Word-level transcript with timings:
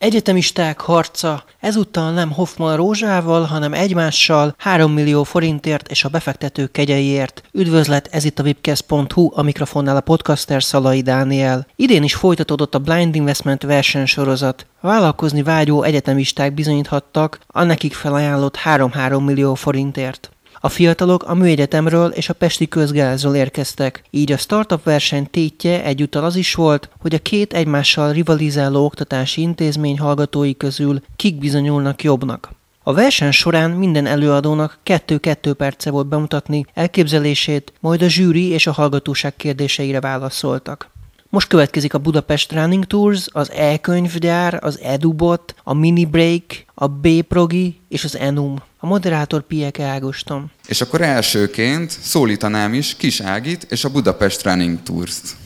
Egyetemisták 0.00 0.80
harca 0.80 1.44
ezúttal 1.58 2.12
nem 2.12 2.32
Hoffman 2.32 2.76
Rózsával, 2.76 3.42
hanem 3.44 3.72
egymással 3.74 4.54
3 4.58 4.92
millió 4.92 5.22
forintért 5.22 5.90
és 5.90 6.04
a 6.04 6.08
befektetők 6.08 6.70
kegyeiért. 6.70 7.42
Üdvözlet, 7.52 8.08
ez 8.10 8.24
itt 8.24 8.38
a 8.38 8.42
webcast.hu, 8.42 9.30
a 9.34 9.42
mikrofonnál 9.42 9.96
a 9.96 10.00
podcaster 10.00 10.62
Szalai 10.62 11.00
Dániel. 11.00 11.66
Idén 11.76 12.02
is 12.02 12.14
folytatódott 12.14 12.74
a 12.74 12.78
Blind 12.78 13.14
Investment 13.14 13.62
versenysorozat. 13.62 14.66
Vállalkozni 14.80 15.42
vágyó 15.42 15.82
egyetemisták 15.82 16.54
bizonyíthattak 16.54 17.40
a 17.46 17.62
nekik 17.62 17.94
felajánlott 17.94 18.58
3-3 18.64 19.24
millió 19.24 19.54
forintért. 19.54 20.30
A 20.62 20.68
fiatalok 20.68 21.22
a 21.22 21.34
műegyetemről 21.34 22.10
és 22.10 22.28
a 22.28 22.34
Pesti 22.34 22.68
közgázról 22.68 23.34
érkeztek, 23.34 24.02
így 24.10 24.32
a 24.32 24.36
startup 24.36 24.82
verseny 24.82 25.30
tétje 25.30 25.84
egyúttal 25.84 26.24
az 26.24 26.36
is 26.36 26.54
volt, 26.54 26.90
hogy 27.00 27.14
a 27.14 27.18
két 27.18 27.52
egymással 27.52 28.12
rivalizáló 28.12 28.84
oktatási 28.84 29.40
intézmény 29.40 29.98
hallgatói 29.98 30.56
közül 30.56 31.00
kik 31.16 31.38
bizonyulnak 31.38 32.02
jobbnak. 32.02 32.50
A 32.82 32.92
verseny 32.92 33.30
során 33.30 33.70
minden 33.70 34.06
előadónak 34.06 34.78
2-2 34.84 35.54
perce 35.56 35.90
volt 35.90 36.06
bemutatni 36.06 36.64
elképzelését, 36.74 37.72
majd 37.80 38.02
a 38.02 38.08
zsűri 38.08 38.48
és 38.48 38.66
a 38.66 38.72
hallgatóság 38.72 39.36
kérdéseire 39.36 40.00
válaszoltak. 40.00 40.90
Most 41.32 41.48
következik 41.48 41.94
a 41.94 41.98
Budapest 41.98 42.52
Running 42.52 42.84
Tours, 42.84 43.28
az 43.32 43.50
e-könyvgyár, 43.50 44.58
az 44.60 44.80
EduBot, 44.80 45.54
a 45.62 45.74
Mini 45.74 46.04
Break, 46.04 46.42
a 46.74 46.86
B-Progi 46.86 47.80
és 47.88 48.04
az 48.04 48.16
Enum. 48.16 48.56
A 48.78 48.86
moderátor 48.86 49.42
Pieke 49.42 49.84
Ágoston. 49.84 50.50
És 50.66 50.80
akkor 50.80 51.00
elsőként 51.00 51.90
szólítanám 51.90 52.74
is 52.74 52.96
Kis 52.96 53.20
Ágit 53.20 53.62
és 53.62 53.84
a 53.84 53.90
Budapest 53.90 54.42
Running 54.42 54.82
Tours-t. 54.82 55.36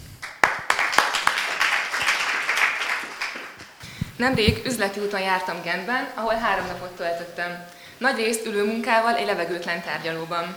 Nemrég 4.16 4.62
üzleti 4.66 5.00
úton 5.00 5.20
jártam 5.20 5.56
Gentben, 5.64 6.08
ahol 6.14 6.34
három 6.34 6.66
napot 6.66 6.96
töltöttem. 6.96 7.64
Nagy 7.98 8.16
részt 8.16 8.46
ülő 8.46 8.64
munkával 8.64 9.14
egy 9.14 9.26
levegőtlen 9.26 9.82
tárgyalóban. 9.82 10.54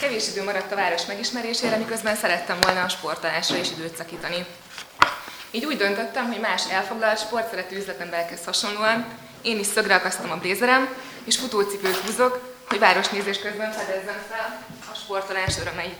Kevés 0.00 0.28
idő 0.28 0.44
maradt 0.44 0.72
a 0.72 0.76
város 0.76 1.06
megismerésére, 1.06 1.76
miközben 1.76 2.16
szerettem 2.16 2.56
volna 2.60 2.82
a 2.82 2.88
sportolásra 2.88 3.56
is 3.56 3.70
időt 3.70 3.96
szakítani. 3.96 4.46
Így 5.50 5.64
úgy 5.64 5.76
döntöttem, 5.76 6.26
hogy 6.26 6.40
más 6.40 6.70
elfoglalt, 6.70 7.18
sportszerető 7.18 7.76
üzletemberekhez 7.76 8.44
hasonlóan 8.44 9.06
én 9.42 9.58
is 9.58 9.66
szögre 9.66 9.94
akasztom 9.94 10.30
a 10.30 10.36
blézerem, 10.36 10.88
és 11.24 11.36
futócipőt 11.36 11.96
húzok, 11.96 12.54
hogy 12.68 12.78
városnézés 12.78 13.38
közben 13.38 13.72
fedezzem 13.72 14.22
fel 14.30 14.62
a 14.92 14.94
sportolás 14.94 15.54
örömeit. 15.60 15.96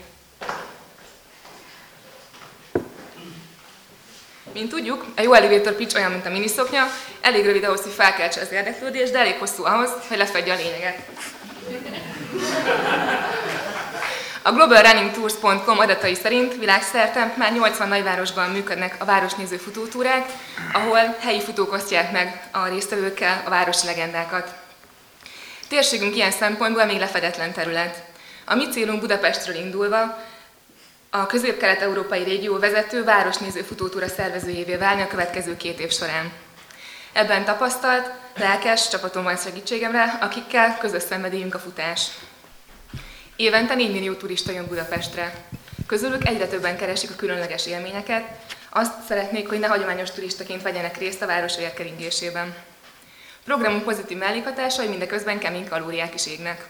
Mint 4.53 4.69
tudjuk, 4.69 5.05
a 5.17 5.21
jó 5.21 5.33
elevator 5.33 5.73
pitch 5.73 5.97
olyan, 5.97 6.11
mint 6.11 6.27
a 6.27 6.31
miniszoknya, 6.31 6.87
elég 7.21 7.45
rövid 7.45 7.65
ahhoz, 7.65 7.83
hogy 7.83 7.93
felkeltse 7.93 8.41
az 8.41 8.53
érdeklődést, 8.53 9.13
de 9.13 9.19
elég 9.19 9.39
hosszú 9.39 9.65
ahhoz, 9.65 9.91
hogy 10.09 10.17
lefedje 10.17 10.53
a 10.53 10.57
lényeget. 10.57 10.99
A 14.43 14.53
globalrunningtours.com 14.53 15.79
adatai 15.79 16.15
szerint 16.15 16.57
világszerte 16.59 17.35
már 17.37 17.53
80 17.53 17.89
nagyvárosban 17.89 18.51
működnek 18.51 18.97
a 18.99 19.05
városnéző 19.05 19.57
futótúrák, 19.57 20.29
ahol 20.73 21.17
helyi 21.21 21.41
futók 21.41 21.73
osztják 21.73 22.13
meg 22.13 22.49
a 22.51 22.67
résztvevőkkel 22.69 23.43
a 23.45 23.51
városi 23.51 23.87
legendákat. 23.87 24.55
Térségünk 25.69 26.17
ilyen 26.17 26.31
szempontból 26.31 26.85
még 26.85 26.99
lefedetlen 26.99 27.53
terület. 27.53 28.03
A 28.45 28.55
mi 28.55 28.69
célunk 28.69 29.01
Budapestről 29.01 29.57
indulva 29.57 30.19
a 31.11 31.27
közép-kelet-európai 31.27 32.23
régió 32.23 32.59
vezető 32.59 33.05
városnéző 33.05 33.63
futótúra 33.63 34.09
szervezőjévé 34.09 34.77
válni 34.77 35.03
a 35.03 35.09
következő 35.09 35.57
két 35.57 35.81
év 35.81 35.93
során. 35.93 36.33
Ebben 37.13 37.45
tapasztalt, 37.45 38.11
lelkes 38.37 38.89
csapatom 38.89 39.23
van 39.23 39.37
segítségemre, 39.37 40.19
akikkel 40.21 40.79
közös 40.79 41.03
szenvedélyünk 41.03 41.55
a 41.55 41.59
futás. 41.59 42.09
Évente 43.41 43.75
4 43.75 43.91
millió 43.91 44.15
turista 44.15 44.53
jön 44.53 44.67
Budapestre. 44.67 45.35
Közülük 45.87 46.29
egyre 46.29 46.47
többen 46.47 46.77
keresik 46.77 47.11
a 47.11 47.17
különleges 47.17 47.67
élményeket, 47.67 48.25
azt 48.69 49.03
szeretnék, 49.07 49.49
hogy 49.49 49.59
ne 49.59 49.67
hagyományos 49.67 50.11
turistaként 50.11 50.63
vegyenek 50.63 50.99
részt 50.99 51.23
a 51.23 51.27
város 51.27 51.59
érkeringésében. 51.59 52.55
Programunk 53.45 53.83
pozitív 53.83 54.19
mellékhatásai 54.19 54.89
mindeközben 54.89 55.39
kemény 55.39 55.69
kalóriák 55.69 56.15
is 56.15 56.27
égnek. 56.27 56.69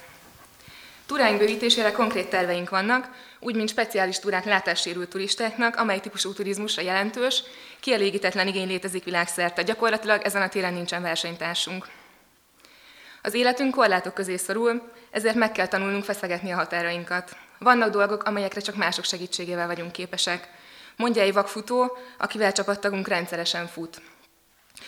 Túráink 1.06 1.38
bővítésére 1.38 1.92
konkrét 1.92 2.28
terveink 2.28 2.70
vannak, 2.70 3.08
úgy, 3.40 3.54
mint 3.54 3.68
speciális 3.68 4.18
túrák 4.18 4.44
látássérült 4.44 5.08
turistáknak, 5.08 5.76
amely 5.76 6.00
típusú 6.00 6.32
turizmusra 6.32 6.82
jelentős, 6.82 7.42
kielégítetlen 7.80 8.46
igény 8.46 8.66
létezik 8.66 9.04
világszerte. 9.04 9.62
Gyakorlatilag 9.62 10.22
ezen 10.22 10.42
a 10.42 10.48
téren 10.48 10.72
nincsen 10.72 11.02
versenytársunk. 11.02 11.88
Az 13.22 13.34
életünk 13.34 13.74
korlátok 13.74 14.14
közé 14.14 14.36
szorul, 14.36 14.92
ezért 15.10 15.34
meg 15.34 15.52
kell 15.52 15.66
tanulnunk 15.66 16.04
feszegetni 16.04 16.50
a 16.50 16.56
határainkat. 16.56 17.36
Vannak 17.58 17.90
dolgok, 17.90 18.22
amelyekre 18.22 18.60
csak 18.60 18.74
mások 18.76 19.04
segítségével 19.04 19.66
vagyunk 19.66 19.92
képesek. 19.92 20.48
Mondja 20.96 21.22
egy 21.22 21.32
vakfutó, 21.32 21.96
akivel 22.18 22.52
csapattagunk 22.52 23.08
rendszeresen 23.08 23.66
fut. 23.66 24.02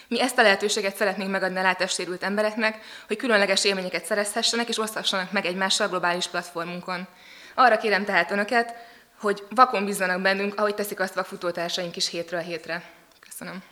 Mi 0.08 0.20
ezt 0.20 0.38
a 0.38 0.42
lehetőséget 0.42 0.96
szeretnénk 0.96 1.30
megadni 1.30 1.58
a 1.58 1.62
látássérült 1.62 2.22
embereknek, 2.22 2.78
hogy 3.06 3.16
különleges 3.16 3.64
élményeket 3.64 4.04
szerezhessenek 4.04 4.68
és 4.68 4.78
oszthassanak 4.78 5.32
meg 5.32 5.46
egymással 5.46 5.88
globális 5.88 6.26
platformunkon. 6.26 7.06
Arra 7.54 7.76
kérem 7.76 8.04
tehát 8.04 8.30
Önöket, 8.30 8.74
hogy 9.20 9.46
vakon 9.50 9.84
bízzanak 9.84 10.20
bennünk, 10.20 10.58
ahogy 10.58 10.74
teszik 10.74 11.00
azt 11.00 11.14
vakfutótársaink 11.14 11.96
is 11.96 12.08
hétről 12.08 12.40
hétre. 12.40 12.82
Köszönöm. 13.20 13.71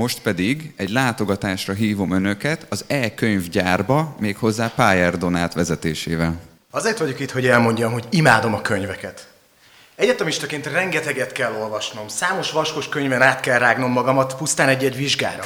Most 0.00 0.20
pedig 0.20 0.72
egy 0.76 0.90
látogatásra 0.90 1.72
hívom 1.72 2.10
önöket 2.10 2.66
az 2.68 2.84
e-könyvgyárba, 2.86 4.14
méghozzá 4.18 4.72
Pályár 4.74 5.18
Donát 5.18 5.54
vezetésével. 5.54 6.40
Azért 6.70 6.98
vagyok 6.98 7.20
itt, 7.20 7.30
hogy 7.30 7.46
elmondjam, 7.46 7.92
hogy 7.92 8.04
imádom 8.10 8.54
a 8.54 8.60
könyveket. 8.60 9.28
Egyetemistaként 9.94 10.66
rengeteget 10.66 11.32
kell 11.32 11.52
olvasnom, 11.54 12.08
számos 12.08 12.50
vaskos 12.50 12.88
könyven 12.88 13.22
át 13.22 13.40
kell 13.40 13.58
rágnom 13.58 13.92
magamat 13.92 14.36
pusztán 14.36 14.68
egy-egy 14.68 14.96
vizsgára. 14.96 15.44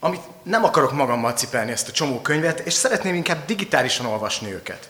Amit 0.00 0.20
nem 0.42 0.64
akarok 0.64 0.92
magammal 0.92 1.32
cipelni 1.32 1.72
ezt 1.72 1.88
a 1.88 1.92
csomó 1.92 2.20
könyvet, 2.20 2.58
és 2.58 2.72
szeretném 2.72 3.14
inkább 3.14 3.44
digitálisan 3.46 4.06
olvasni 4.06 4.52
őket. 4.52 4.88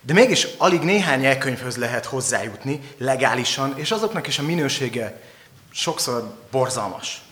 De 0.00 0.12
mégis 0.12 0.46
alig 0.58 0.80
néhány 0.80 1.24
elkönyvhöz 1.24 1.76
lehet 1.76 2.04
hozzájutni 2.04 2.80
legálisan, 2.98 3.72
és 3.76 3.90
azoknak 3.90 4.26
is 4.26 4.38
a 4.38 4.42
minősége 4.42 5.20
sokszor 5.70 6.34
borzalmas. 6.50 7.22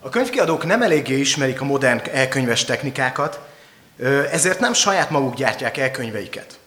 A 0.00 0.08
könyvkiadók 0.08 0.64
nem 0.64 0.82
eléggé 0.82 1.18
ismerik 1.18 1.60
a 1.60 1.64
modern 1.64 2.00
elkönyves 2.12 2.64
technikákat, 2.64 3.40
ezért 4.30 4.60
nem 4.60 4.72
saját 4.72 5.10
maguk 5.10 5.34
gyártják 5.34 5.76
elkönyveiket. 5.76 6.58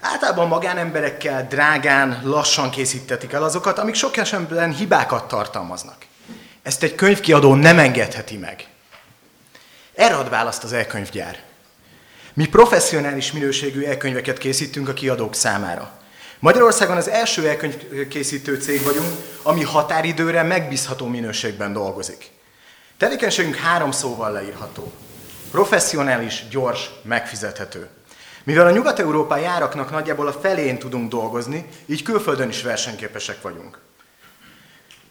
Általában 0.00 0.48
magánemberekkel 0.48 1.46
drágán, 1.48 2.20
lassan 2.24 2.70
készítetik 2.70 3.32
el 3.32 3.42
azokat, 3.42 3.78
amik 3.78 3.94
sok 3.94 4.16
esetben 4.16 4.74
hibákat 4.74 5.28
tartalmaznak. 5.28 5.96
Ezt 6.62 6.82
egy 6.82 6.94
könyvkiadó 6.94 7.54
nem 7.54 7.78
engedheti 7.78 8.36
meg. 8.36 8.66
Erre 9.94 10.14
ad 10.14 10.28
választ 10.28 10.64
az 10.64 10.72
elkönyvgyár. 10.72 11.38
Mi 12.34 12.46
professzionális 12.46 13.32
minőségű 13.32 13.82
elkönyveket 13.84 14.38
készítünk 14.38 14.88
a 14.88 14.92
kiadók 14.92 15.34
számára. 15.34 15.99
Magyarországon 16.40 16.96
az 16.96 17.08
első 17.08 17.48
elkönyvkészítő 17.48 18.54
cég 18.60 18.82
vagyunk, 18.82 19.12
ami 19.42 19.62
határidőre 19.62 20.42
megbízható 20.42 21.06
minőségben 21.06 21.72
dolgozik. 21.72 22.30
Tevékenységünk 22.98 23.54
három 23.54 23.90
szóval 23.90 24.32
leírható. 24.32 24.92
Professzionális, 25.50 26.44
gyors, 26.50 26.90
megfizethető. 27.02 27.88
Mivel 28.44 28.66
a 28.66 28.70
nyugat-európai 28.70 29.44
áraknak 29.44 29.90
nagyjából 29.90 30.26
a 30.26 30.32
felén 30.32 30.78
tudunk 30.78 31.10
dolgozni, 31.10 31.68
így 31.86 32.02
külföldön 32.02 32.48
is 32.48 32.62
versenyképesek 32.62 33.42
vagyunk. 33.42 33.78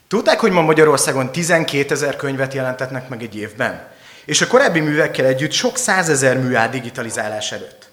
Tudták, 0.07 0.39
hogy 0.39 0.51
ma 0.51 0.61
Magyarországon 0.61 1.31
12 1.31 1.93
ezer 1.93 2.15
könyvet 2.15 2.53
jelentetnek 2.53 3.09
meg 3.09 3.23
egy 3.23 3.35
évben? 3.35 3.87
És 4.25 4.41
a 4.41 4.47
korábbi 4.47 4.79
művekkel 4.79 5.25
együtt 5.25 5.51
sok 5.51 5.77
százezer 5.77 6.37
mű 6.37 6.55
áll 6.55 6.69
digitalizálás 6.69 7.51
előtt. 7.51 7.88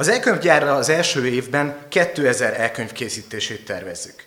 Az 0.00 0.08
elkönyvgyárra 0.08 0.74
az 0.74 0.88
első 0.88 1.26
évben 1.26 1.76
2000 1.88 2.60
elkönyv 2.60 2.92
készítését 2.92 3.64
tervezzük. 3.64 4.24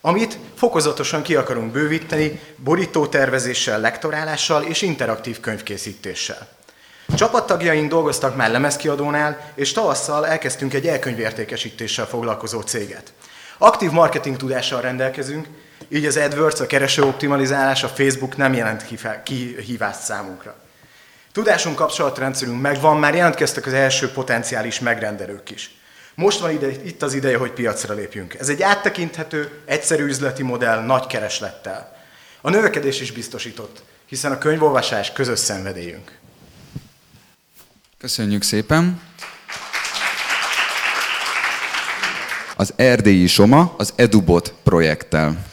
Amit 0.00 0.38
fokozatosan 0.54 1.22
ki 1.22 1.34
akarunk 1.34 1.72
bővíteni 1.72 2.40
borítótervezéssel, 2.56 3.80
lektorálással 3.80 4.62
és 4.62 4.82
interaktív 4.82 5.40
könyvkészítéssel. 5.40 6.48
Csapattagjaink 7.14 7.90
dolgoztak 7.90 8.36
már 8.36 8.50
lemezkiadónál, 8.50 9.52
és 9.54 9.72
tavasszal 9.72 10.26
elkezdtünk 10.26 10.74
egy 10.74 10.86
elkönyvértékesítéssel 10.86 12.06
foglalkozó 12.06 12.60
céget. 12.60 13.12
Aktív 13.58 13.90
marketing 13.90 14.36
tudással 14.36 14.80
rendelkezünk, 14.80 15.46
így 15.88 16.06
az 16.06 16.16
AdWords, 16.16 16.60
a 16.60 16.66
kereső 16.66 17.02
optimalizálás, 17.02 17.82
a 17.82 17.88
Facebook 17.88 18.36
nem 18.36 18.54
jelent 18.54 18.84
kihívást 19.22 20.00
számunkra. 20.00 20.56
Tudásunk 21.32 21.76
kapcsolatrendszerünk 21.76 22.60
megvan, 22.60 22.98
már 22.98 23.14
jelentkeztek 23.14 23.66
az 23.66 23.72
első 23.72 24.10
potenciális 24.10 24.80
megrendelők 24.80 25.50
is. 25.50 25.74
Most 26.14 26.40
van 26.40 26.50
ide, 26.50 26.70
itt 26.70 27.02
az 27.02 27.14
ideje, 27.14 27.36
hogy 27.36 27.50
piacra 27.50 27.94
lépjünk. 27.94 28.34
Ez 28.34 28.48
egy 28.48 28.62
áttekinthető, 28.62 29.60
egyszerű 29.64 30.04
üzleti 30.04 30.42
modell 30.42 30.80
nagy 30.84 31.06
kereslettel. 31.06 31.96
A 32.40 32.50
növekedés 32.50 33.00
is 33.00 33.12
biztosított, 33.12 33.82
hiszen 34.06 34.32
a 34.32 34.38
könyvolvasás 34.38 35.12
közös 35.12 35.38
szenvedélyünk. 35.38 36.18
Köszönjük 37.98 38.42
szépen! 38.42 39.00
Az 42.56 42.72
Erdélyi 42.76 43.26
Soma 43.26 43.74
az 43.76 43.92
EduBot 43.96 44.54
projekttel. 44.62 45.44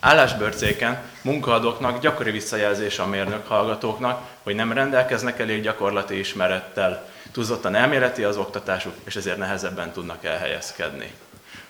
Állásbörcéken 0.00 1.02
munkaadóknak 1.22 2.00
gyakori 2.00 2.30
visszajelzés 2.30 2.98
a 2.98 3.06
mérnök 3.06 3.46
hallgatóknak, 3.46 4.28
hogy 4.42 4.54
nem 4.54 4.72
rendelkeznek 4.72 5.38
elég 5.38 5.62
gyakorlati 5.62 6.18
ismerettel, 6.18 7.08
túlzottan 7.32 7.74
elméleti 7.74 8.24
az 8.24 8.36
oktatásuk, 8.36 8.94
és 9.04 9.16
ezért 9.16 9.36
nehezebben 9.36 9.92
tudnak 9.92 10.24
elhelyezkedni. 10.24 11.12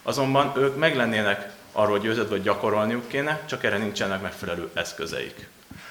Azonban 0.02 0.52
ők 0.56 0.76
meg 0.76 0.96
lennének 0.96 1.50
arról 1.72 1.98
győződve, 1.98 2.34
hogy 2.34 2.42
gyakorolniuk 2.42 3.08
kéne, 3.08 3.40
csak 3.46 3.64
erre 3.64 3.78
nincsenek 3.78 4.22
megfelelő 4.22 4.70
eszközeik. 4.74 5.48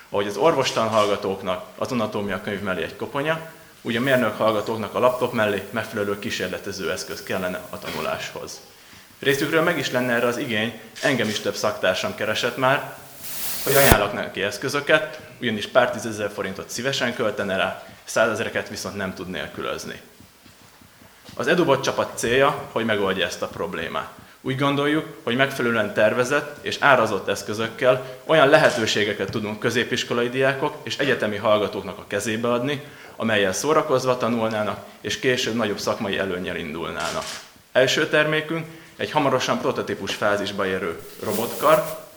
Ahogy 0.09 0.27
az 0.27 0.37
orvostan 0.37 0.87
hallgatóknak 0.87 1.65
az 1.77 1.91
anatómia 1.91 2.41
könyv 2.41 2.61
mellé 2.61 2.83
egy 2.83 2.95
koponya, 2.95 3.51
úgy 3.81 3.95
a 3.95 4.01
mérnök 4.01 4.37
hallgatóknak 4.37 4.95
a 4.95 4.99
laptop 4.99 5.33
mellé 5.33 5.67
megfelelő 5.69 6.19
kísérletező 6.19 6.91
eszköz 6.91 7.23
kellene 7.23 7.61
a 7.69 7.79
tanuláshoz. 7.79 8.59
Részükről 9.19 9.61
meg 9.61 9.77
is 9.77 9.91
lenne 9.91 10.13
erre 10.13 10.27
az 10.27 10.37
igény, 10.37 10.79
engem 11.01 11.27
is 11.27 11.39
több 11.39 11.55
szaktársam 11.55 12.15
keresett 12.15 12.57
már, 12.57 12.97
hogy 13.63 13.75
ajánlok 13.75 14.13
neki 14.13 14.41
eszközöket, 14.41 15.19
ugyanis 15.41 15.67
pár 15.67 15.91
tízezer 15.91 16.31
forintot 16.33 16.69
szívesen 16.69 17.15
költene 17.15 17.55
rá, 17.55 17.83
százezereket 18.03 18.69
viszont 18.69 18.95
nem 18.95 19.13
tud 19.13 19.29
nélkülözni. 19.29 20.01
Az 21.35 21.47
EduBot 21.47 21.83
csapat 21.83 22.17
célja, 22.17 22.67
hogy 22.71 22.85
megoldja 22.85 23.25
ezt 23.25 23.41
a 23.41 23.47
problémát. 23.47 24.09
Úgy 24.41 24.57
gondoljuk, 24.57 25.05
hogy 25.23 25.35
megfelelően 25.35 25.93
tervezett 25.93 26.65
és 26.65 26.77
árazott 26.79 27.27
eszközökkel 27.27 28.19
olyan 28.25 28.49
lehetőségeket 28.49 29.31
tudunk 29.31 29.59
középiskolai 29.59 30.29
diákok 30.29 30.77
és 30.83 30.97
egyetemi 30.97 31.37
hallgatóknak 31.37 31.97
a 31.97 32.07
kezébe 32.07 32.51
adni, 32.51 32.83
amelyel 33.15 33.53
szórakozva 33.53 34.17
tanulnának 34.17 34.85
és 35.01 35.19
később 35.19 35.55
nagyobb 35.55 35.79
szakmai 35.79 36.17
előnyel 36.17 36.55
indulnának. 36.55 37.23
Első 37.71 38.07
termékünk 38.07 38.65
egy 38.95 39.11
hamarosan 39.11 39.59
prototípus 39.59 40.15
fázisba 40.15 40.65
érő 40.65 40.99
robotkar. 41.23 42.09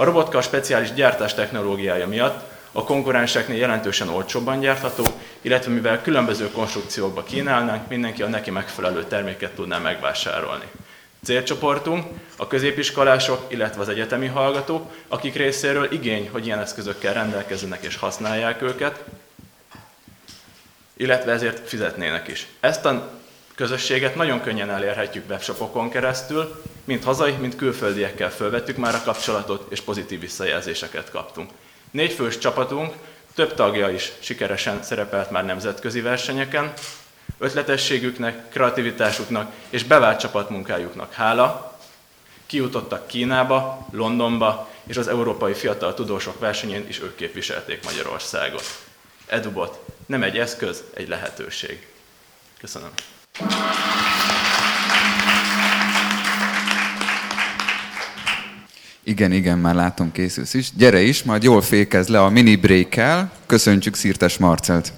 A 0.00 0.04
robotkar 0.04 0.42
speciális 0.42 0.92
gyártás 0.92 1.34
technológiája 1.34 2.06
miatt 2.06 2.44
a 2.72 2.84
konkurenseknél 2.84 3.56
jelentősen 3.56 4.08
olcsóbban 4.08 4.60
gyártható, 4.60 5.04
illetve 5.40 5.72
mivel 5.72 6.02
különböző 6.02 6.50
konstrukciókba 6.50 7.22
kínálnánk, 7.22 7.88
mindenki 7.88 8.22
a 8.22 8.28
neki 8.28 8.50
megfelelő 8.50 9.04
terméket 9.04 9.54
tudná 9.54 9.78
megvásárolni. 9.78 10.64
Célcsoportunk 11.24 12.04
a 12.36 12.46
középiskolások, 12.46 13.44
illetve 13.48 13.80
az 13.80 13.88
egyetemi 13.88 14.26
hallgatók, 14.26 14.92
akik 15.08 15.34
részéről 15.34 15.92
igény, 15.92 16.28
hogy 16.32 16.46
ilyen 16.46 16.60
eszközökkel 16.60 17.14
rendelkezzenek 17.14 17.84
és 17.84 17.96
használják 17.96 18.62
őket, 18.62 19.04
illetve 20.96 21.32
ezért 21.32 21.68
fizetnének 21.68 22.28
is. 22.28 22.46
Ezt 22.60 22.84
a 22.84 23.19
közösséget 23.60 24.14
nagyon 24.14 24.40
könnyen 24.40 24.70
elérhetjük 24.70 25.28
webshopokon 25.28 25.90
keresztül, 25.90 26.62
mind 26.84 27.04
hazai, 27.04 27.32
mind 27.32 27.56
külföldiekkel 27.56 28.30
fölvettük 28.30 28.76
már 28.76 28.94
a 28.94 29.02
kapcsolatot, 29.02 29.72
és 29.72 29.80
pozitív 29.80 30.20
visszajelzéseket 30.20 31.10
kaptunk. 31.10 31.50
Négy 31.90 32.12
fős 32.12 32.38
csapatunk, 32.38 32.94
több 33.34 33.54
tagja 33.54 33.90
is 33.90 34.12
sikeresen 34.18 34.82
szerepelt 34.82 35.30
már 35.30 35.44
nemzetközi 35.44 36.00
versenyeken, 36.00 36.72
ötletességüknek, 37.38 38.48
kreativitásuknak 38.48 39.52
és 39.70 39.84
bevált 39.84 40.20
csapatmunkájuknak 40.20 41.12
hála, 41.12 41.78
kijutottak 42.46 43.06
Kínába, 43.06 43.86
Londonba, 43.92 44.68
és 44.86 44.96
az 44.96 45.08
Európai 45.08 45.54
Fiatal 45.54 45.94
Tudósok 45.94 46.38
versenyén 46.38 46.88
is 46.88 47.00
ők 47.00 47.16
képviselték 47.16 47.84
Magyarországot. 47.84 48.64
Edubot 49.26 49.78
nem 50.06 50.22
egy 50.22 50.38
eszköz, 50.38 50.84
egy 50.94 51.08
lehetőség. 51.08 51.86
Köszönöm. 52.58 52.90
Igen, 59.10 59.32
igen, 59.32 59.58
már 59.58 59.74
látom, 59.74 60.12
készülsz 60.12 60.54
is. 60.54 60.74
Gyere 60.74 61.00
is, 61.00 61.22
majd 61.22 61.42
jól 61.42 61.62
fékez 61.62 62.08
le 62.08 62.22
a 62.22 62.28
mini 62.28 62.56
break-kel. 62.56 63.32
Köszöntjük 63.46 63.94
Szirtes 63.94 64.38
Marcelt. 64.38 64.92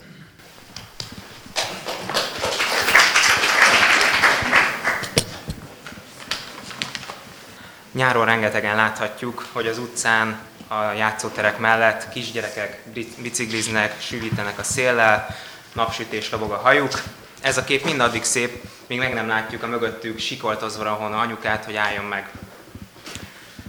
Nyáron 7.92 8.24
rengetegen 8.24 8.76
láthatjuk, 8.76 9.46
hogy 9.52 9.66
az 9.66 9.78
utcán, 9.78 10.38
a 10.68 10.92
játszóterek 10.96 11.58
mellett 11.58 12.08
kisgyerekek 12.08 12.82
bicikliznek, 13.22 14.00
sűvítenek 14.00 14.58
a 14.58 14.62
széllel, 14.62 15.26
napsütés 15.72 16.30
lobog 16.30 16.50
a 16.50 16.56
hajuk. 16.56 17.02
Ez 17.42 17.56
a 17.56 17.64
kép 17.64 17.84
mindaddig 17.84 18.24
szép, 18.24 18.68
míg 18.86 18.98
meg 18.98 19.14
nem 19.14 19.28
látjuk 19.28 19.62
a 19.62 19.66
mögöttük 19.66 20.18
sikoltozva 20.18 20.98
a 20.98 21.20
anyukát, 21.20 21.64
hogy 21.64 21.76
álljon 21.76 22.04
meg. 22.04 22.30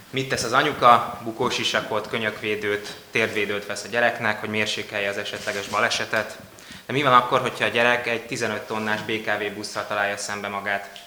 Mit 0.09 0.29
tesz 0.29 0.43
az 0.43 0.53
anyuka? 0.53 1.19
Bukós 1.23 1.57
isakot, 1.57 2.07
könyökvédőt, 2.07 2.95
térvédőt 3.11 3.65
vesz 3.65 3.83
a 3.83 3.87
gyereknek, 3.87 4.39
hogy 4.39 4.49
mérsékelje 4.49 5.09
az 5.09 5.17
esetleges 5.17 5.67
balesetet. 5.67 6.37
De 6.85 6.93
mi 6.93 7.03
van 7.03 7.13
akkor, 7.13 7.41
hogyha 7.41 7.65
a 7.65 7.69
gyerek 7.69 8.07
egy 8.07 8.25
15 8.25 8.61
tonnás 8.61 9.01
BKV 9.01 9.55
busszal 9.55 9.87
találja 9.87 10.17
szembe 10.17 10.47
magát? 10.47 11.01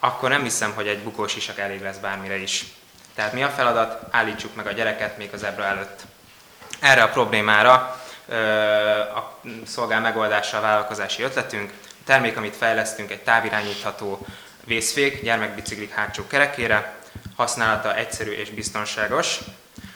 Akkor 0.00 0.28
nem 0.28 0.42
hiszem, 0.42 0.72
hogy 0.74 0.86
egy 0.86 1.02
bukós 1.02 1.36
isak 1.36 1.58
elég 1.58 1.82
lesz 1.82 1.96
bármire 1.96 2.36
is. 2.36 2.64
Tehát 3.14 3.32
mi 3.32 3.42
a 3.42 3.48
feladat? 3.48 4.02
Állítsuk 4.10 4.54
meg 4.54 4.66
a 4.66 4.72
gyereket 4.72 5.18
még 5.18 5.30
az 5.32 5.42
ebra 5.42 5.64
előtt. 5.64 6.00
Erre 6.80 7.02
a 7.02 7.08
problémára 7.08 7.72
a 9.14 9.40
szolgál 9.66 10.00
megoldása 10.00 10.56
a 10.58 10.60
vállalkozási 10.60 11.22
ötletünk. 11.22 11.72
Termék, 12.06 12.36
amit 12.36 12.56
fejlesztünk, 12.56 13.10
egy 13.10 13.22
távirányítható 13.22 14.26
vészfék 14.64 15.22
gyermekbiciklik 15.22 15.90
hátsó 15.90 16.26
kerekére, 16.26 16.94
használata 17.36 17.96
egyszerű 17.96 18.30
és 18.30 18.50
biztonságos. 18.50 19.38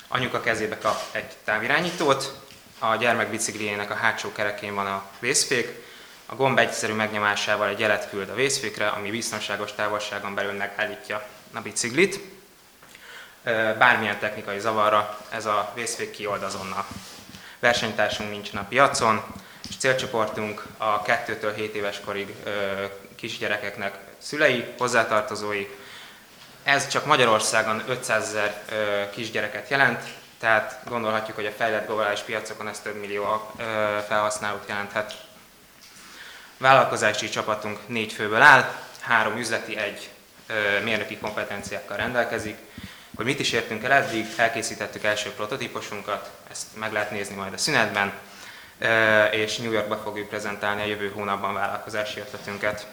Anyuka 0.09 0.41
kezébe 0.41 0.79
kap 0.79 1.01
egy 1.13 1.33
távirányítót, 1.45 2.41
a 2.79 2.97
gyermek 2.97 3.29
bicikliének 3.29 3.91
a 3.91 3.95
hátsó 3.95 4.33
kerekén 4.33 4.75
van 4.75 4.87
a 4.87 5.05
vészfék, 5.19 5.69
a 6.27 6.35
gomb 6.35 6.59
egyszerű 6.59 6.93
megnyomásával 6.93 7.69
egy 7.69 7.79
jelet 7.79 8.09
küld 8.09 8.29
a 8.29 8.35
vészfékre, 8.35 8.89
ami 8.89 9.11
biztonságos 9.11 9.73
távolságon 9.73 10.35
belül 10.35 10.53
megállítja 10.53 11.27
a 11.55 11.61
biciklit. 11.61 12.21
Bármilyen 13.79 14.19
technikai 14.19 14.59
zavarra 14.59 15.19
ez 15.29 15.47
a 15.47 15.73
vészfék 15.75 16.11
kiold 16.11 16.43
azonnal. 16.43 16.87
Versenytársunk 17.59 18.31
nincsen 18.31 18.61
a 18.61 18.67
piacon, 18.69 19.25
és 19.71 19.77
célcsoportunk 19.77 20.63
a 20.77 21.03
2-től 21.03 21.53
7 21.57 21.75
éves 21.75 22.01
korig 22.01 22.35
kisgyerekeknek 23.15 23.99
szülei, 24.19 24.65
hozzátartozói, 24.79 25.67
ez 26.63 26.89
csak 26.89 27.07
Magyarországon 27.07 27.83
500 27.89 28.29
ezer 28.29 28.63
kisgyereket 29.11 29.69
jelent, 29.69 30.03
tehát 30.39 30.81
gondolhatjuk, 30.89 31.37
hogy 31.37 31.47
a 31.47 31.53
fejlett 31.57 31.87
globális 31.87 32.21
piacokon 32.21 32.69
ez 32.69 32.81
több 32.81 33.01
millió 33.01 33.53
felhasználót 34.07 34.69
jelenthet. 34.69 35.15
Vállalkozási 36.57 37.29
csapatunk 37.29 37.79
négy 37.87 38.13
főből 38.13 38.43
áll, 38.43 38.75
három 39.01 39.39
üzleti, 39.39 39.77
egy 39.77 40.11
mérnöki 40.85 41.17
kompetenciákkal 41.17 41.97
rendelkezik. 41.97 42.57
Hogy 43.17 43.25
mit 43.25 43.41
is 43.41 43.53
értünk 43.53 43.85
el 43.85 43.93
eddig, 43.93 44.27
elkészítettük 44.37 45.05
első 45.05 45.31
prototípusunkat, 45.31 46.31
ezt 46.51 46.67
meg 46.75 46.93
lehet 46.93 47.11
nézni 47.11 47.35
majd 47.35 47.53
a 47.53 47.59
szünetben, 47.59 48.13
és 49.31 49.57
New 49.57 49.73
Yorkba 49.73 49.97
fogjuk 49.97 50.29
prezentálni 50.29 50.83
a 50.83 50.87
jövő 50.87 51.11
hónapban 51.15 51.55
vállalkozási 51.55 52.21
ötletünket 52.21 52.87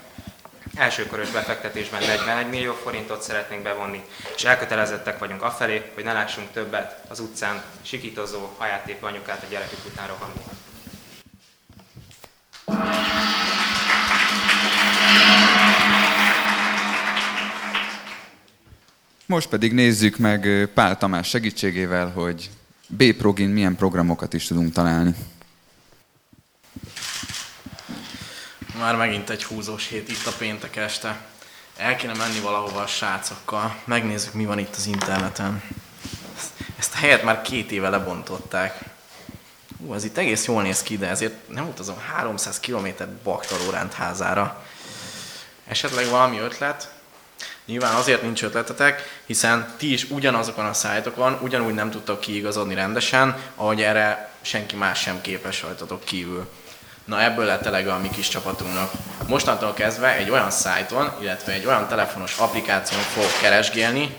elsőkörös 0.75 1.29
befektetésben 1.29 2.01
41 2.01 2.49
millió 2.49 2.73
forintot 2.73 3.21
szeretnénk 3.21 3.63
bevonni, 3.63 4.03
és 4.35 4.43
elkötelezettek 4.43 5.19
vagyunk 5.19 5.41
afelé, 5.41 5.91
hogy 5.93 6.03
ne 6.03 6.13
lássunk 6.13 6.51
többet 6.51 7.01
az 7.07 7.19
utcán 7.19 7.63
sikítozó, 7.81 8.39
hajátépő 8.57 9.05
anyukát 9.05 9.43
a 9.43 9.49
gyerekük 9.49 9.85
után 9.85 10.07
rohanni. 10.07 10.41
Most 19.25 19.49
pedig 19.49 19.73
nézzük 19.73 20.17
meg 20.17 20.69
Pál 20.73 20.97
Tamás 20.97 21.27
segítségével, 21.27 22.11
hogy 22.11 22.49
B-progin 22.87 23.49
milyen 23.49 23.75
programokat 23.75 24.33
is 24.33 24.47
tudunk 24.47 24.73
találni. 24.73 25.15
Már 28.79 28.95
megint 28.95 29.29
egy 29.29 29.43
húzós 29.43 29.87
hét 29.87 30.09
itt 30.09 30.25
a 30.25 30.31
péntek 30.37 30.75
este. 30.75 31.17
El 31.77 31.95
kéne 31.95 32.13
menni 32.13 32.39
valahova 32.39 32.81
a 32.81 32.87
srácokkal. 32.87 33.75
Megnézzük, 33.83 34.33
mi 34.33 34.45
van 34.45 34.59
itt 34.59 34.75
az 34.75 34.85
interneten. 34.85 35.63
Ezt 36.79 36.93
a 36.93 36.97
helyet 36.97 37.23
már 37.23 37.41
két 37.41 37.71
éve 37.71 37.89
lebontották. 37.89 38.79
Ú, 39.77 39.93
ez 39.93 40.03
itt 40.03 40.17
egész 40.17 40.45
jól 40.45 40.61
néz 40.61 40.83
ki, 40.83 40.97
de 40.97 41.07
ezért 41.07 41.49
nem 41.49 41.67
utazom 41.67 41.97
300 42.15 42.59
km 42.59 42.87
Baktaló 43.23 43.71
házára. 43.93 44.65
Esetleg 45.67 46.09
valami 46.09 46.39
ötlet? 46.39 46.91
Nyilván 47.65 47.95
azért 47.95 48.21
nincs 48.21 48.43
ötletetek, 48.43 49.21
hiszen 49.25 49.73
ti 49.77 49.91
is 49.91 50.03
ugyanazokon 50.09 50.65
a 50.65 50.73
szájtokon 50.73 51.39
ugyanúgy 51.41 51.73
nem 51.73 51.91
tudtok 51.91 52.19
kiigazodni 52.19 52.73
rendesen, 52.73 53.37
ahogy 53.55 53.81
erre 53.81 54.31
senki 54.41 54.75
más 54.75 54.99
sem 54.99 55.21
képes 55.21 55.61
rajtatok 55.61 56.03
kívül. 56.03 56.49
Na 57.07 57.23
ebből 57.23 57.45
lett 57.45 57.65
elege 57.65 57.93
a 57.93 57.97
mi 57.97 58.09
kis 58.09 58.27
csapatunknak. 58.27 58.91
Mostantól 59.27 59.73
kezdve 59.73 60.15
egy 60.15 60.29
olyan 60.29 60.51
szájton, 60.51 61.11
illetve 61.21 61.51
egy 61.51 61.65
olyan 61.65 61.87
telefonos 61.87 62.37
applikáción 62.37 63.01
fogok 63.01 63.39
keresgélni, 63.41 64.15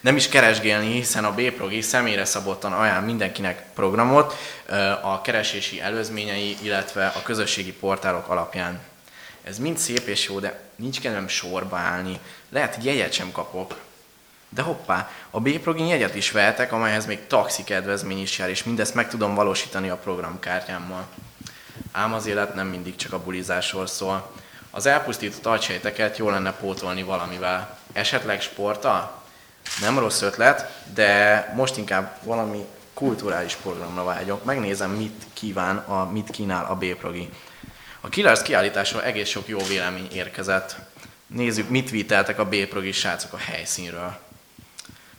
nem 0.00 0.16
is 0.16 0.28
keresgélni, 0.28 0.92
hiszen 0.92 1.24
a 1.24 1.34
B-progi 1.34 1.80
személyre 1.80 2.24
szabottan 2.24 2.72
ajánl 2.72 3.04
mindenkinek 3.04 3.64
programot 3.74 4.36
a 5.02 5.20
keresési 5.20 5.80
előzményei, 5.80 6.56
illetve 6.62 7.06
a 7.06 7.22
közösségi 7.22 7.72
portálok 7.72 8.28
alapján. 8.28 8.80
Ez 9.44 9.58
mind 9.58 9.78
szép 9.78 10.06
és 10.06 10.28
jó, 10.28 10.38
de 10.38 10.60
nincs 10.76 11.00
kedvem 11.00 11.28
sorba 11.28 11.76
állni. 11.76 12.18
Lehet, 12.48 12.78
jegyet 12.82 13.12
sem 13.12 13.32
kapok. 13.32 13.74
De 14.48 14.62
hoppá, 14.62 15.10
a 15.30 15.40
B-progin 15.40 15.86
jegyet 15.86 16.14
is 16.14 16.30
vehetek, 16.30 16.72
amelyhez 16.72 17.06
még 17.06 17.26
taxi 17.26 17.64
kedvezmény 17.64 18.20
is 18.20 18.38
jár, 18.38 18.48
és 18.48 18.64
mindezt 18.64 18.94
meg 18.94 19.08
tudom 19.08 19.34
valósítani 19.34 19.88
a 19.88 19.96
programkártyámmal. 19.96 21.06
Ám 21.92 22.12
az 22.12 22.26
élet 22.26 22.54
nem 22.54 22.66
mindig 22.66 22.96
csak 22.96 23.12
a 23.12 23.22
bulizásról 23.22 23.86
szól. 23.86 24.32
Az 24.70 24.86
elpusztított 24.86 25.46
agysejteket 25.46 26.16
jó 26.16 26.30
lenne 26.30 26.52
pótolni 26.52 27.02
valamivel. 27.02 27.78
Esetleg 27.92 28.40
sporttal? 28.40 29.22
Nem 29.80 29.98
rossz 29.98 30.22
ötlet, 30.22 30.82
de 30.94 31.52
most 31.56 31.76
inkább 31.76 32.16
valami 32.22 32.66
kulturális 32.94 33.54
programra 33.54 34.04
vágyok. 34.04 34.44
Megnézem, 34.44 34.90
mit 34.90 35.24
kíván, 35.32 35.76
a, 35.76 36.10
mit 36.10 36.30
kínál 36.30 36.64
a 36.64 36.74
B-progi. 36.74 37.28
A 38.00 38.08
Killers 38.08 38.42
kiállításról 38.42 39.02
egész 39.02 39.28
sok 39.28 39.48
jó 39.48 39.58
vélemény 39.58 40.08
érkezett. 40.12 40.76
Nézzük, 41.26 41.68
mit 41.68 41.90
viteltek 41.90 42.38
a 42.38 42.44
B-progi 42.44 42.92
srácok 42.92 43.32
a 43.32 43.36
helyszínről. 43.36 44.18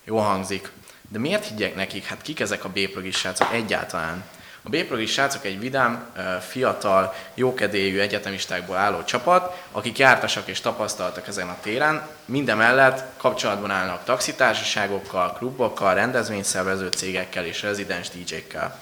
Jó 0.03 0.17
hangzik. 0.17 0.72
De 1.10 1.19
miért 1.19 1.48
higgyek 1.48 1.75
nekik? 1.75 2.05
Hát 2.05 2.22
kik 2.22 2.39
ezek 2.39 2.63
a 2.63 2.69
B-progi 2.69 3.12
srácok 3.12 3.53
egyáltalán? 3.53 4.24
A 4.65 4.70
B-progi 4.70 5.05
srácok 5.05 5.46
egy 5.46 5.60
vidám, 5.60 6.05
fiatal, 6.50 7.15
jókedélyű 7.34 8.00
egyetemistákból 8.00 8.75
álló 8.75 9.03
csapat, 9.03 9.63
akik 9.72 9.98
jártasak 9.98 10.48
és 10.48 10.62
tapasztaltak 10.62 11.27
ezen 11.27 11.48
a 11.50 11.58
téren, 11.62 12.08
mindemellett 12.25 13.03
kapcsolatban 13.17 13.72
állnak 13.72 14.03
taxitársaságokkal, 14.03 15.34
klubokkal, 15.34 15.93
rendezvényszervező 15.93 16.88
cégekkel 16.88 17.46
és 17.46 17.62
rezidens 17.62 18.10
DJ-kkel. 18.10 18.79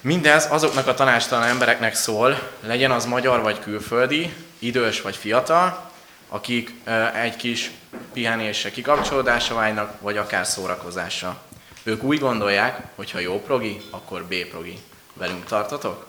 Mindez 0.00 0.46
azoknak 0.50 0.86
a 0.86 0.94
tanástalan 0.94 1.48
embereknek 1.48 1.94
szól, 1.94 2.50
legyen 2.60 2.90
az 2.90 3.04
magyar 3.04 3.42
vagy 3.42 3.60
külföldi, 3.60 4.34
idős 4.58 5.00
vagy 5.00 5.16
fiatal, 5.16 5.90
akik 6.28 6.74
egy 7.14 7.36
kis 7.36 7.70
pihenésre, 8.12 8.70
kikapcsolódásra 8.70 9.54
vágynak, 9.54 10.00
vagy 10.00 10.16
akár 10.16 10.46
szórakozásra. 10.46 11.44
Ők 11.86 12.02
úgy 12.02 12.18
gondolják, 12.18 12.82
hogy 12.94 13.10
ha 13.10 13.18
jó 13.18 13.40
progi, 13.40 13.80
akkor 13.90 14.24
B 14.24 14.34
progi. 14.50 14.78
Velünk 15.14 15.44
tartotok? 15.44 16.06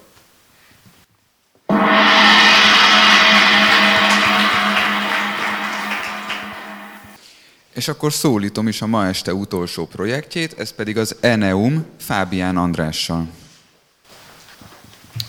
És 7.73 7.87
akkor 7.87 8.13
szólítom 8.13 8.67
is 8.67 8.81
a 8.81 8.87
ma 8.87 9.07
este 9.07 9.33
utolsó 9.33 9.87
projektjét, 9.87 10.59
ez 10.59 10.71
pedig 10.73 10.97
az 10.97 11.15
Eneum 11.19 11.85
Fábián 11.99 12.57
Andrással. 12.57 13.27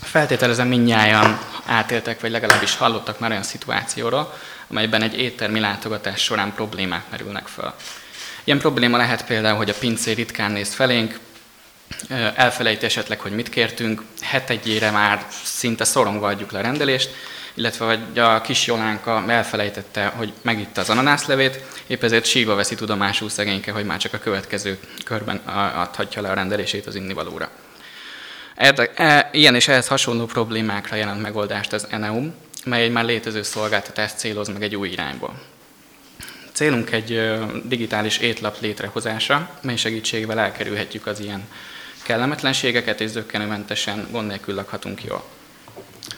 Feltételezem 0.01 0.67
mindnyájan 0.67 1.39
átéltek, 1.65 2.21
vagy 2.21 2.31
legalábbis 2.31 2.75
hallottak 2.75 3.19
már 3.19 3.29
olyan 3.29 3.43
szituációról, 3.43 4.33
amelyben 4.67 5.01
egy 5.01 5.17
éttermi 5.17 5.59
látogatás 5.59 6.23
során 6.23 6.53
problémák 6.53 7.09
merülnek 7.09 7.47
fel. 7.47 7.75
Ilyen 8.49 8.61
probléma 8.61 8.97
lehet 8.97 9.25
például, 9.25 9.57
hogy 9.57 9.69
a 9.69 9.77
pincér 9.79 10.15
ritkán 10.15 10.51
néz 10.51 10.73
felénk, 10.73 11.19
elfelejti 12.35 12.85
esetleg, 12.85 13.19
hogy 13.19 13.31
mit 13.31 13.49
kértünk, 13.49 14.01
hetegyére 14.21 14.91
már 14.91 15.25
szinte 15.43 15.83
szorongva 15.83 16.27
adjuk 16.27 16.51
le 16.51 16.59
a 16.59 16.61
rendelést, 16.61 17.09
illetve 17.53 17.85
vagy 17.85 18.19
a 18.19 18.41
kis 18.41 18.65
Jolánka 18.65 19.23
elfelejtette, 19.27 20.05
hogy 20.05 20.33
megitta 20.41 20.81
az 20.81 20.89
ananászlevét, 20.89 21.63
épp 21.87 22.03
ezért 22.03 22.25
síva 22.25 22.55
veszi 22.55 22.75
tudomásul 22.75 23.29
szegényke, 23.29 23.71
hogy 23.71 23.85
már 23.85 23.97
csak 23.97 24.13
a 24.13 24.19
következő 24.19 24.79
körben 25.05 25.37
adhatja 25.75 26.21
le 26.21 26.29
a 26.29 26.33
rendelését 26.33 26.85
az 26.85 26.95
innivalóra. 26.95 27.49
E, 28.55 29.29
ilyen 29.31 29.55
és 29.55 29.67
ehhez 29.67 29.87
hasonló 29.87 30.25
problémákra 30.25 30.95
jelent 30.95 31.21
megoldást 31.21 31.73
az 31.73 31.87
Eneum, 31.89 32.33
mely 32.65 32.83
egy 32.83 32.91
már 32.91 33.05
létező 33.05 33.43
szolgáltatást 33.43 34.17
céloz 34.17 34.47
meg 34.47 34.63
egy 34.63 34.75
új 34.75 34.89
irányból. 34.89 35.57
Célunk 36.59 36.91
egy 36.91 37.39
digitális 37.63 38.17
étlap 38.17 38.61
létrehozása, 38.61 39.49
mely 39.61 39.75
segítségével 39.75 40.39
elkerülhetjük 40.39 41.05
az 41.05 41.19
ilyen 41.19 41.47
kellemetlenségeket, 42.03 43.01
és 43.01 43.09
zöggenőmentesen 43.09 44.07
gond 44.11 44.27
nélkül 44.27 44.55
lakhatunk 44.55 45.03
jól. 45.03 45.23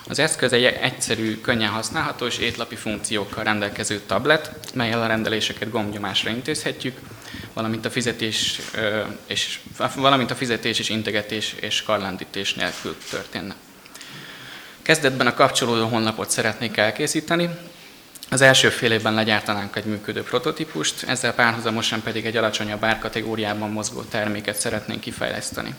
Az 0.08 0.20
eszköz 0.20 0.54
egy 0.54 0.64
egyszerű, 0.64 1.42
könnyen 1.42 1.70
használható 1.70 2.26
és 2.26 2.38
étlapi 2.38 2.76
funkciókkal 2.76 3.44
rendelkező 3.44 4.02
tablet, 4.06 4.74
melyel 4.74 5.02
a 5.02 5.08
rendeléseket 5.08 5.72
gombnyomásra 5.72 6.30
intézhetjük, 6.30 7.00
valamint 7.54 7.86
a 7.86 7.92
fizetés 7.92 8.60
és, 9.26 9.60
valamint 9.96 10.32
a 10.32 10.36
fizetés 10.36 10.80
és 10.80 10.90
integetés 10.90 11.56
és 11.60 11.84
karlendítés 11.84 12.54
nélkül 12.54 12.96
történne. 13.10 13.56
Kezdetben 14.82 15.28
a 15.28 15.34
kapcsolódó 15.34 15.88
honlapot 15.88 16.30
szeretnék 16.30 16.78
elkészíteni, 16.78 17.50
az 18.34 18.42
első 18.42 18.70
fél 18.70 18.92
évben 18.92 19.14
legyártanánk 19.14 19.76
egy 19.76 19.86
működő 19.86 20.24
prototípust, 20.24 21.04
ezzel 21.04 21.34
párhuzamosan 21.34 22.02
pedig 22.02 22.26
egy 22.26 22.38
alacsonyabb 22.38 22.84
árkategóriában 22.84 23.72
mozgó 23.72 24.02
terméket 24.02 24.56
szeretnénk 24.56 25.00
kifejleszteni. 25.00 25.74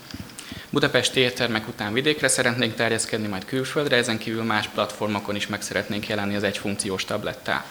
Budapesti 0.71 1.21
éttermek 1.21 1.69
után 1.69 1.93
vidékre 1.93 2.29
szeretnénk 2.29 2.75
terjeszkedni, 2.75 3.27
majd 3.27 3.45
külföldre, 3.45 3.97
ezen 3.97 4.19
kívül 4.19 4.43
más 4.43 4.69
platformokon 4.69 5.37
is 5.37 5.47
meg 5.47 5.63
szeretnénk 5.63 6.09
jelenni 6.09 6.35
az 6.35 6.43
egyfunkciós 6.43 7.05
tablettá. 7.05 7.65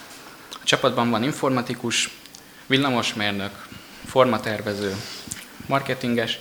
A 0.50 0.64
csapatban 0.64 1.10
van 1.10 1.22
informatikus, 1.22 2.10
villamosmérnök, 2.66 3.66
formatervező, 4.06 4.94
marketinges, 5.66 6.38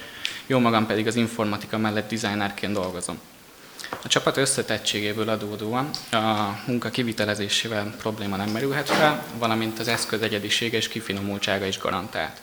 jó 0.48 0.60
magam 0.60 0.86
pedig 0.86 1.07
az 1.07 1.15
informatika 1.15 1.77
mellett 1.77 2.10
designerként 2.10 2.74
dolgozom. 2.74 3.19
A 4.03 4.07
csapat 4.07 4.38
összetettségéből 4.38 5.29
adódóan 5.29 5.89
a 6.12 6.60
munka 6.65 6.89
kivitelezésével 6.89 7.95
probléma 7.98 8.36
nem 8.36 8.50
merülhet 8.50 8.89
fel, 8.89 9.24
valamint 9.38 9.79
az 9.79 9.88
eszköz 9.88 10.21
egyedisége 10.21 10.77
és 10.77 10.88
kifinomultsága 10.88 11.65
is 11.65 11.79
garantált. 11.79 12.41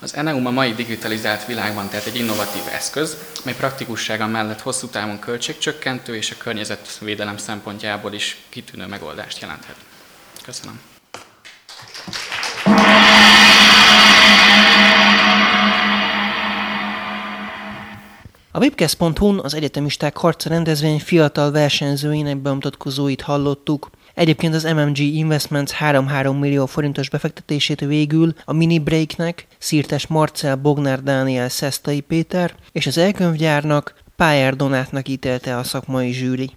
Az 0.00 0.14
Eneum 0.14 0.46
a 0.46 0.50
mai 0.50 0.74
digitalizált 0.74 1.46
világban 1.46 1.88
tehát 1.88 2.06
egy 2.06 2.16
innovatív 2.16 2.62
eszköz, 2.72 3.16
mely 3.44 3.54
praktikussága 3.54 4.26
mellett 4.26 4.60
hosszú 4.60 4.86
távon 4.86 5.18
költségcsökkentő 5.18 6.16
és 6.16 6.30
a 6.30 6.36
környezetvédelem 6.36 7.36
szempontjából 7.36 8.12
is 8.12 8.36
kitűnő 8.48 8.86
megoldást 8.86 9.40
jelenthet. 9.40 9.76
Köszönöm. 10.42 10.91
webcast.hu-n 18.62 19.40
az 19.42 19.54
egyetemisták 19.54 20.16
harca 20.16 20.48
rendezvény 20.48 21.00
fiatal 21.00 21.50
versenyzőinek 21.50 22.36
bemutatkozóit 22.36 23.20
hallottuk. 23.20 23.90
Egyébként 24.14 24.54
az 24.54 24.62
MMG 24.62 24.98
Investments 24.98 25.72
3-3 25.80 26.38
millió 26.38 26.66
forintos 26.66 27.10
befektetését 27.10 27.80
végül 27.80 28.34
a 28.44 28.52
Mini 28.52 28.78
Breaknek 28.78 29.46
Szirtes 29.58 30.06
Marcel, 30.06 30.56
Bognár 30.56 31.02
Dániel, 31.02 31.48
Szesztai 31.48 32.00
Péter 32.00 32.54
és 32.72 32.86
az 32.86 32.98
elkönyvgyárnak 32.98 33.94
Pályár 34.16 34.56
Donátnak 34.56 35.08
ítélte 35.08 35.56
a 35.56 35.64
szakmai 35.64 36.12
zsűri. 36.12 36.50